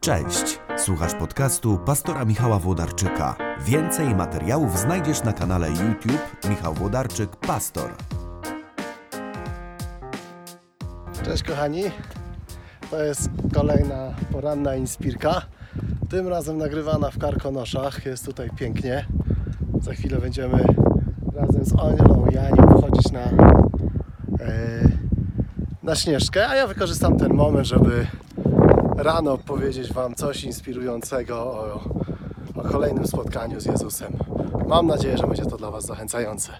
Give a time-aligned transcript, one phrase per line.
[0.00, 3.36] Cześć, słuchasz podcastu pastora Michała Włodarczyka.
[3.64, 7.90] Więcej materiałów znajdziesz na kanale YouTube Michał Włodarczyk Pastor.
[11.24, 11.82] Cześć kochani,
[12.90, 15.42] to jest kolejna poranna inspirka.
[16.08, 19.06] Tym razem nagrywana w Karkonoszach, jest tutaj pięknie.
[19.80, 20.64] Za chwilę będziemy
[21.34, 23.24] razem z Anielą i Anią wchodzić na,
[24.40, 24.88] e,
[25.82, 28.06] na Śnieżkę, a ja wykorzystam ten moment, żeby
[29.02, 31.80] rano powiedzieć Wam coś inspirującego o,
[32.54, 34.12] o kolejnym spotkaniu z Jezusem.
[34.66, 36.52] Mam nadzieję, że będzie to dla Was zachęcające.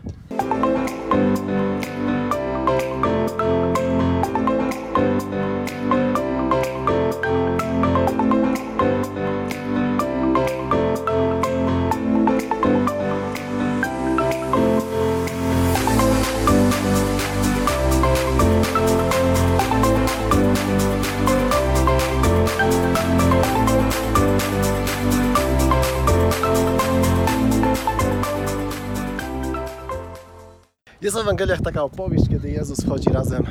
[31.03, 33.47] Jest w Ewangeliach taka opowieść, kiedy Jezus chodzi razem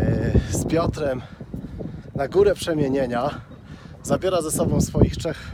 [0.00, 1.22] e, z Piotrem
[2.14, 3.30] na górę przemienienia.
[4.02, 5.50] Zabiera ze sobą swoich trzech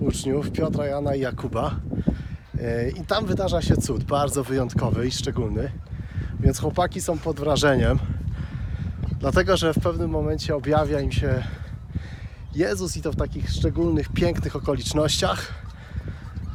[0.00, 1.74] uczniów, Piotra, Jana i Jakuba.
[2.60, 5.72] E, I tam wydarza się cud, bardzo wyjątkowy i szczególny.
[6.40, 7.98] Więc chłopaki są pod wrażeniem,
[9.20, 11.42] dlatego że w pewnym momencie objawia im się
[12.54, 15.54] Jezus i to w takich szczególnych, pięknych okolicznościach.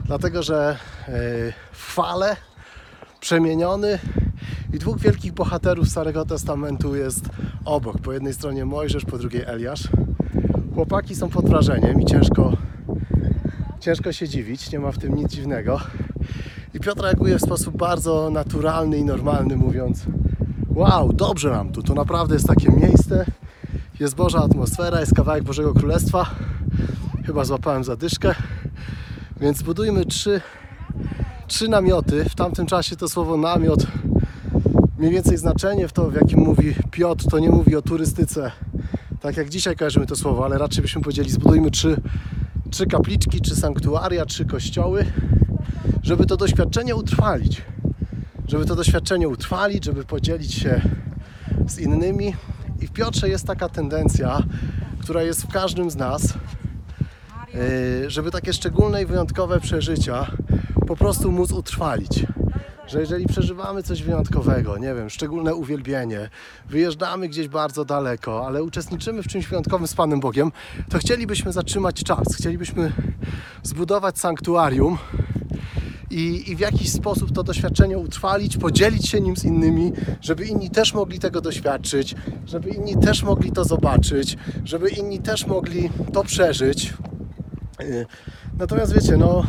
[0.06, 1.12] Dlatego, że e,
[1.72, 2.36] w fale
[3.20, 4.00] przemieniony
[4.74, 7.30] i dwóch wielkich bohaterów Starego Testamentu jest
[7.66, 8.02] obok.
[8.02, 9.88] Po jednej stronie Mojżesz, po drugiej Eliasz.
[10.74, 12.54] Chłopaki są pod wrażeniem i ciężko,
[13.80, 15.80] ciężko się dziwić, nie ma w tym nic dziwnego.
[16.74, 20.06] I Piotr reaguje w sposób bardzo naturalny i normalny, mówiąc
[20.70, 23.26] wow, dobrze nam tu, to naprawdę jest takie miejsce,
[24.00, 26.26] jest Boża atmosfera, jest kawałek Bożego Królestwa.
[27.26, 28.36] Chyba złapałem zadyszkę.
[29.42, 30.42] Więc budujmy trzy
[31.48, 32.26] trzy namioty.
[32.30, 33.88] W tamtym czasie to słowo namiot
[34.98, 38.52] mniej więcej znaczenie w to, w jakim mówi Piotr, to nie mówi o turystyce,
[39.22, 42.02] tak jak dzisiaj kojarzymy to słowo, ale raczej byśmy powiedzieli, zbudujmy trzy,
[42.72, 45.06] trzy kapliczki, trzy sanktuaria, trzy kościoły,
[46.04, 47.62] żeby to doświadczenie utrwalić.
[48.48, 50.82] Żeby to doświadczenie utrwalić, żeby podzielić się
[51.68, 52.36] z innymi.
[52.82, 54.44] I w Piotrze jest taka tendencja,
[55.00, 56.34] która jest w każdym z nas,
[57.54, 60.28] yy, żeby takie szczególne i wyjątkowe przeżycia
[60.88, 62.26] po prostu móc utrwalić.
[62.88, 66.30] Że jeżeli przeżywamy coś wyjątkowego, nie wiem, szczególne uwielbienie,
[66.70, 70.52] wyjeżdżamy gdzieś bardzo daleko, ale uczestniczymy w czymś wyjątkowym z Panem Bogiem,
[70.90, 72.92] to chcielibyśmy zatrzymać czas, chcielibyśmy
[73.64, 74.98] zbudować sanktuarium
[76.12, 80.70] i, i w jakiś sposób to doświadczenie utrwalić, podzielić się nim z innymi, żeby inni
[80.70, 82.16] też mogli tego doświadczyć,
[82.46, 86.94] żeby inni też mogli to zobaczyć, żeby inni też mogli to przeżyć.
[87.80, 88.06] Yy,
[88.60, 89.44] Natomiast wiecie, no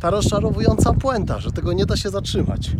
[0.00, 2.70] ta rozczarowująca puenta, że tego nie da się zatrzymać.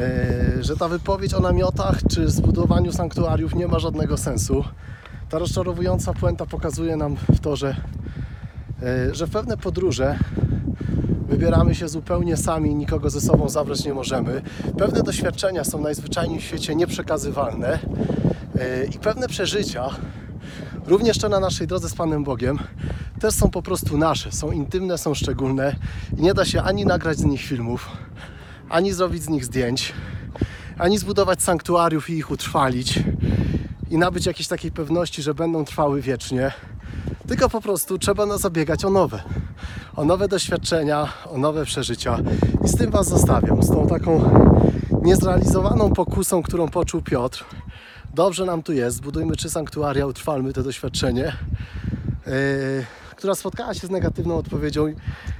[0.00, 4.64] E, że ta wypowiedź o namiotach czy zbudowaniu sanktuariów nie ma żadnego sensu.
[5.28, 7.76] Ta rozczarowująca puenta pokazuje nam w to, że,
[8.82, 10.18] e, że w pewne podróże
[11.28, 14.42] wybieramy się zupełnie sami, nikogo ze sobą zabrać nie możemy.
[14.78, 17.78] Pewne doświadczenia są najzwyczajniej w świecie nieprzekazywalne
[18.94, 19.90] i pewne przeżycia,
[20.86, 22.58] również na naszej drodze z Panem Bogiem,
[23.26, 25.76] też są po prostu nasze, są intymne, są szczególne
[26.18, 27.88] i nie da się ani nagrać z nich filmów,
[28.68, 29.92] ani zrobić z nich zdjęć,
[30.78, 32.98] ani zbudować sanktuariów i ich utrwalić
[33.90, 36.52] i nabyć jakiejś takiej pewności, że będą trwały wiecznie.
[37.28, 39.22] Tylko po prostu trzeba zabiegać o nowe,
[39.96, 42.18] o nowe doświadczenia, o nowe przeżycia.
[42.64, 44.30] I z tym Was zostawiam, z tą taką
[45.02, 47.44] niezrealizowaną pokusą, którą poczuł Piotr.
[48.14, 51.32] Dobrze nam tu jest, zbudujmy trzy sanktuaria, utrwalmy to doświadczenie.
[52.26, 54.86] Yy, która spotkała się z negatywną odpowiedzią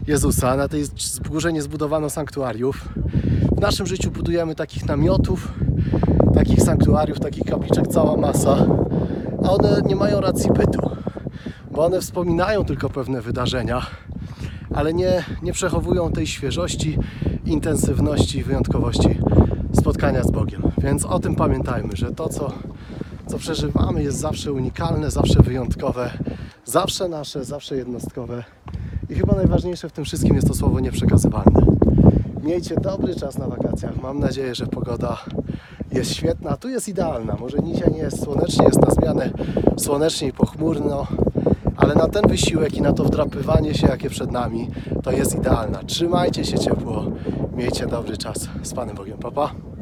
[0.07, 0.57] Jezusa.
[0.57, 0.85] Na tej
[1.31, 2.89] górze nie zbudowano sanktuariów.
[3.57, 5.53] W naszym życiu budujemy takich namiotów,
[6.35, 8.67] takich sanktuariów, takich kapliczek cała masa,
[9.45, 10.91] a one nie mają racji bytu,
[11.71, 13.87] bo one wspominają tylko pewne wydarzenia,
[14.75, 16.99] ale nie, nie przechowują tej świeżości,
[17.45, 19.19] intensywności i wyjątkowości
[19.73, 20.63] spotkania z Bogiem.
[20.79, 22.53] Więc o tym pamiętajmy, że to, co,
[23.27, 26.11] co przeżywamy, jest zawsze unikalne, zawsze wyjątkowe
[26.67, 28.45] zawsze nasze, zawsze jednostkowe.
[29.11, 31.67] I chyba najważniejsze w tym wszystkim jest to słowo nieprzekazywalne.
[32.43, 34.03] Miejcie dobry czas na wakacjach.
[34.03, 35.25] Mam nadzieję, że pogoda
[35.93, 36.57] jest świetna.
[36.57, 37.37] Tu jest idealna.
[37.41, 39.31] Może dzisiaj nie jest słonecznie, jest na zmianę
[39.77, 41.07] słonecznie i pochmurno,
[41.77, 44.71] ale na ten wysiłek i na to wdrapywanie się, jakie przed nami,
[45.03, 45.83] to jest idealna.
[45.83, 47.05] Trzymajcie się ciepło.
[47.57, 48.49] Miejcie dobry czas.
[48.63, 49.19] Z Panem Bogiem.
[49.19, 49.49] Papa.
[49.49, 49.76] Pa.